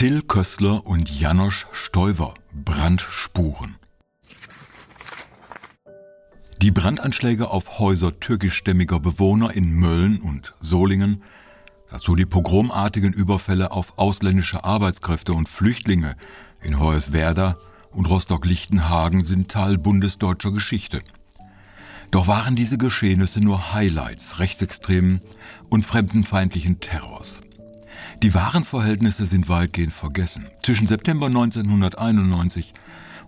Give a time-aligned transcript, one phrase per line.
[0.00, 3.76] Till Kössler und Janosch Stoiver Brandspuren.
[6.62, 11.22] Die Brandanschläge auf Häuser türkischstämmiger Bewohner in Mölln und Solingen,
[11.90, 16.16] dazu die pogromartigen Überfälle auf ausländische Arbeitskräfte und Flüchtlinge
[16.62, 17.58] in Hoyerswerda
[17.90, 21.02] und Rostock-Lichtenhagen sind Teil bundesdeutscher Geschichte.
[22.10, 25.20] Doch waren diese Geschehnisse nur Highlights rechtsextremen
[25.68, 27.42] und fremdenfeindlichen Terrors.
[28.22, 30.46] Die wahren Verhältnisse sind weitgehend vergessen.
[30.62, 32.74] Zwischen September 1991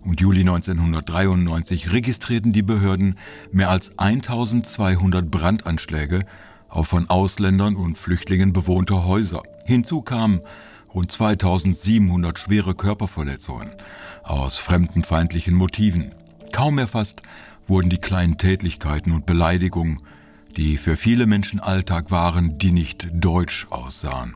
[0.03, 3.15] und Juli 1993 registrierten die Behörden
[3.51, 6.21] mehr als 1200 Brandanschläge
[6.69, 9.43] auf von Ausländern und Flüchtlingen bewohnte Häuser.
[9.65, 10.41] Hinzu kamen
[10.93, 13.71] rund 2700 schwere Körperverletzungen
[14.23, 16.13] aus fremdenfeindlichen Motiven.
[16.51, 17.21] Kaum erfasst
[17.67, 20.01] wurden die kleinen Tätlichkeiten und Beleidigungen,
[20.57, 24.35] die für viele Menschen Alltag waren, die nicht deutsch aussahen.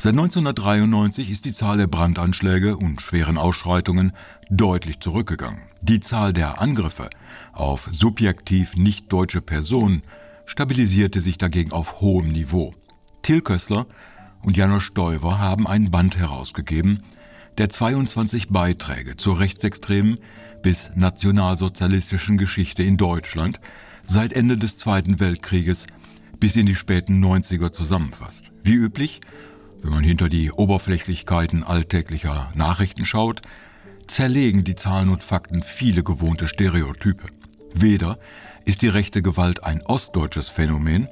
[0.00, 4.12] Seit 1993 ist die Zahl der Brandanschläge und schweren Ausschreitungen
[4.48, 5.62] deutlich zurückgegangen.
[5.82, 7.10] Die Zahl der Angriffe
[7.52, 10.02] auf subjektiv nicht deutsche Personen
[10.46, 12.76] stabilisierte sich dagegen auf hohem Niveau.
[13.22, 13.86] Till Kössler
[14.44, 17.02] und Janusz Stoiver haben einen Band herausgegeben,
[17.58, 20.20] der 22 Beiträge zur rechtsextremen
[20.62, 23.58] bis nationalsozialistischen Geschichte in Deutschland
[24.04, 25.88] seit Ende des Zweiten Weltkrieges
[26.38, 28.52] bis in die späten 90er zusammenfasst.
[28.62, 29.20] Wie üblich
[29.82, 33.42] wenn man hinter die Oberflächlichkeiten alltäglicher Nachrichten schaut,
[34.06, 37.24] zerlegen die Zahlen und Fakten viele gewohnte Stereotype.
[37.72, 38.18] Weder
[38.64, 41.08] ist die rechte Gewalt ein ostdeutsches Phänomen,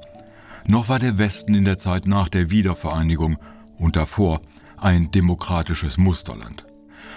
[0.66, 3.38] noch war der Westen in der Zeit nach der Wiedervereinigung
[3.76, 4.40] und davor
[4.78, 6.66] ein demokratisches Musterland.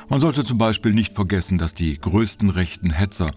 [0.08, 3.31] Man sollte zum Beispiel nicht vergessen, dass die größten rechten Hetzer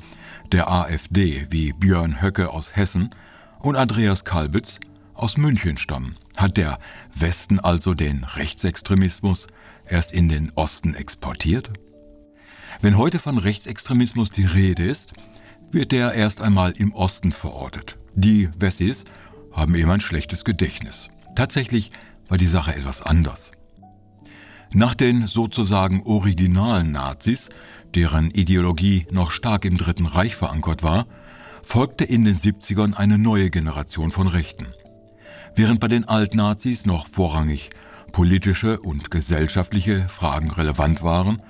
[0.53, 3.15] der AfD wie Björn Höcke aus Hessen
[3.59, 4.79] und Andreas Kalbitz
[5.15, 6.17] aus München stammen.
[6.43, 6.81] Hat der
[7.15, 9.47] Westen also den Rechtsextremismus
[9.87, 11.71] erst in den Osten exportiert?
[12.81, 15.13] Wenn heute von Rechtsextremismus die Rede ist,
[15.71, 17.97] wird der erst einmal im Osten verortet.
[18.17, 19.05] Die Wessis
[19.53, 21.11] haben eben ein schlechtes Gedächtnis.
[21.37, 21.93] Tatsächlich
[22.27, 23.53] war die Sache etwas anders.
[24.75, 27.51] Nach den sozusagen originalen Nazis,
[27.95, 31.07] deren Ideologie noch stark im Dritten Reich verankert war,
[31.63, 34.75] folgte in den 70ern eine neue Generation von Rechten.
[35.55, 37.71] Während bei den Altnazis noch vorrangig
[38.13, 41.43] politische und gesellschaftliche Fragen relevant waren,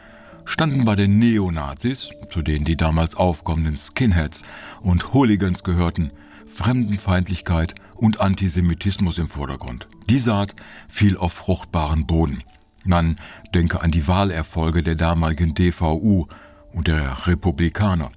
[0.45, 4.43] standen bei den Neonazis, zu denen die damals aufkommenden Skinheads
[4.81, 6.11] und Hooligans gehörten,
[6.53, 9.87] Fremdenfeindlichkeit und Antisemitismus im Vordergrund.
[10.09, 10.55] Die Saat
[10.89, 12.43] fiel auf fruchtbaren Boden.
[12.85, 13.17] Man
[13.55, 16.27] denke an die Wahlerfolge der damaligen DVU
[16.73, 18.11] und der Republikaner.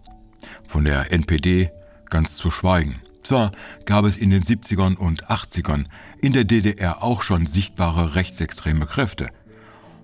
[0.68, 1.72] Von der NPD
[2.10, 3.05] ganz zu schweigen.
[3.26, 3.54] Zwar
[3.86, 5.86] gab es in den 70ern und 80ern
[6.22, 9.30] in der DDR auch schon sichtbare rechtsextreme Kräfte,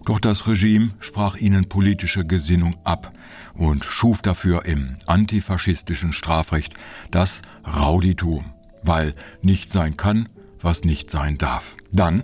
[0.06, 3.14] doch das Regime sprach ihnen politische Gesinnung ab
[3.54, 6.74] und schuf dafür im antifaschistischen Strafrecht
[7.12, 8.46] das Rauditum,
[8.82, 10.28] weil nicht sein kann,
[10.60, 11.78] was nicht sein darf.
[11.92, 12.24] Dann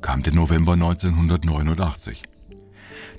[0.00, 2.22] kam der November 1989.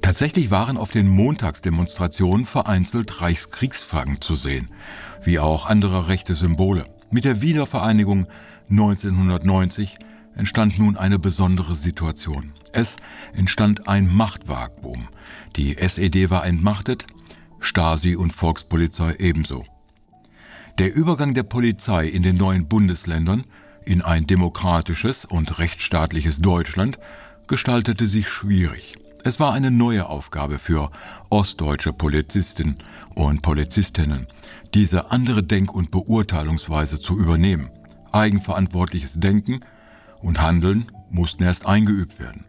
[0.02, 4.70] Tatsächlich waren auf den Montagsdemonstrationen vereinzelt Reichskriegsflaggen zu sehen,
[5.24, 6.93] wie auch andere rechte Symbole.
[7.14, 8.26] Mit der Wiedervereinigung
[8.72, 10.00] 1990
[10.36, 12.54] entstand nun eine besondere Situation.
[12.72, 12.96] Es
[13.36, 15.10] entstand ein Machtvakuum.
[15.56, 17.06] Die SED war entmachtet,
[17.60, 19.64] Stasi und Volkspolizei ebenso.
[20.80, 23.44] Der Übergang der Polizei in den neuen Bundesländern
[23.86, 26.98] in ein demokratisches und rechtsstaatliches Deutschland
[27.46, 28.98] gestaltete sich schwierig.
[29.26, 30.92] Es war eine neue Aufgabe für
[31.30, 32.78] ostdeutsche Polizisten
[33.16, 34.28] und Polizistinnen,
[34.74, 37.70] diese andere Denk- und Beurteilungsweise zu übernehmen.
[38.12, 39.62] Eigenverantwortliches Denken
[40.22, 42.44] und Handeln mussten erst eingeübt werden.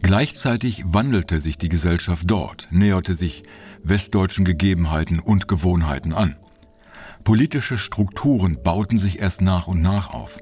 [0.00, 3.42] Gleichzeitig wandelte sich die Gesellschaft dort, näherte sich
[3.82, 6.36] westdeutschen Gegebenheiten und Gewohnheiten an.
[7.22, 10.38] Politische Strukturen bauten sich erst nach und nach auf,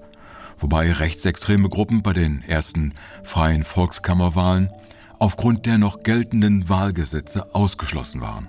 [0.61, 4.71] wobei rechtsextreme Gruppen bei den ersten freien Volkskammerwahlen
[5.23, 8.49] aufgrund der noch geltenden Wahlgesetze ausgeschlossen waren.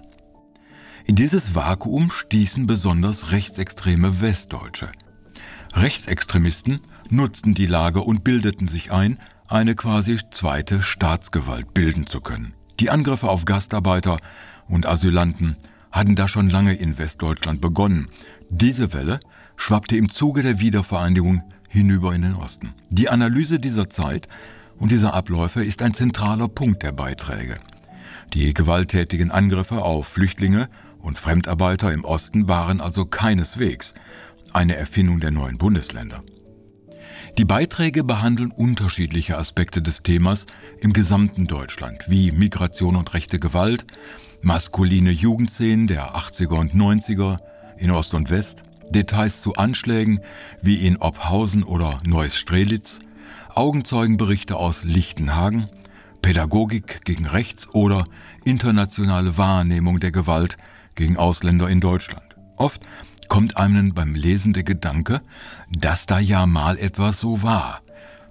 [1.05, 4.89] In dieses Vakuum stießen besonders rechtsextreme Westdeutsche.
[5.75, 6.81] Rechtsextremisten
[7.11, 12.55] nutzten die Lage und bildeten sich ein, eine quasi zweite Staatsgewalt bilden zu können.
[12.79, 14.17] Die Angriffe auf Gastarbeiter
[14.67, 15.57] und Asylanten
[15.91, 18.09] hatten da schon lange in Westdeutschland begonnen.
[18.49, 19.19] Diese Welle
[19.57, 22.73] schwappte im Zuge der Wiedervereinigung hinüber in den Osten.
[22.89, 24.27] Die Analyse dieser Zeit
[24.83, 27.55] und dieser Abläufe ist ein zentraler Punkt der Beiträge.
[28.33, 30.67] Die gewalttätigen Angriffe auf Flüchtlinge
[30.99, 33.93] und Fremdarbeiter im Osten waren also keineswegs
[34.51, 36.21] eine Erfindung der neuen Bundesländer.
[37.37, 40.47] Die Beiträge behandeln unterschiedliche Aspekte des Themas
[40.81, 43.85] im gesamten Deutschland, wie Migration und rechte Gewalt,
[44.41, 47.37] maskuline Jugendszenen der 80er und 90er
[47.77, 50.19] in Ost und West, Details zu Anschlägen
[50.61, 52.99] wie in Ophausen oder Neuss-Strelitz,
[53.55, 55.67] Augenzeugenberichte aus Lichtenhagen,
[56.23, 58.03] Pädagogik gegen Rechts oder
[58.45, 60.57] internationale Wahrnehmung der Gewalt
[60.95, 62.35] gegen Ausländer in Deutschland.
[62.57, 62.81] Oft
[63.27, 65.21] kommt einem beim Lesen der Gedanke,
[65.69, 67.81] dass da ja mal etwas so war.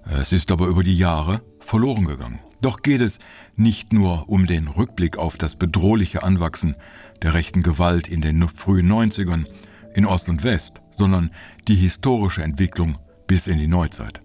[0.05, 2.41] Es ist aber über die Jahre verloren gegangen.
[2.61, 3.21] Doch geht es
[3.55, 6.75] nicht nur um den Rückblick auf das bedrohliche Anwachsen
[7.23, 9.47] der rechten Gewalt in den frühen 90ern
[9.95, 11.31] in Ost und West, sondern
[11.69, 12.97] die historische Entwicklung
[13.29, 14.22] bis in die Neuzeit.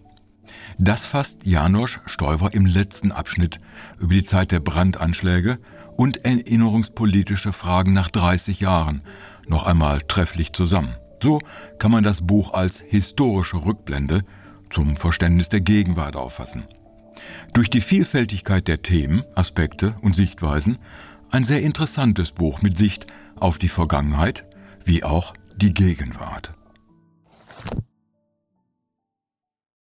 [0.77, 3.59] Das fasst Janosch Stoiber im letzten Abschnitt
[4.00, 5.59] über die Zeit der Brandanschläge
[5.95, 9.01] und erinnerungspolitische Fragen nach 30 Jahren
[9.48, 10.95] noch einmal trefflich zusammen.
[11.21, 11.39] So
[11.80, 14.24] kann man das Buch als historische Rückblende
[14.69, 16.65] zum Verständnis der Gegenwart auffassen.
[17.54, 20.77] Durch die Vielfältigkeit der Themen, Aspekte und Sichtweisen
[21.31, 24.45] ein sehr interessantes Buch mit Sicht auf die Vergangenheit
[24.86, 26.54] wie auch die Gegenwart.